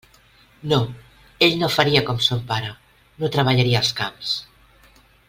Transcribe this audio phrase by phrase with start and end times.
[0.71, 0.79] No;
[1.47, 2.73] ell no faria com son pare;
[3.25, 4.37] no treballaria els camps.